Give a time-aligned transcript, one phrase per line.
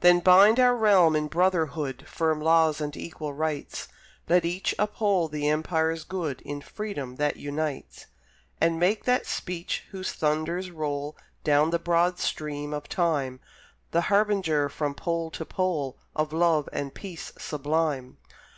[0.00, 3.88] Then bind our realm in brotherhood, Firm laws and equal rights,
[4.28, 8.04] Let each uphold the Empire's good In freedom that unites;
[8.60, 13.40] And make that speech whose thunders roll Down the broad stream of time
[13.90, 18.18] The harbinger from pole to pole Of love and peace sublime.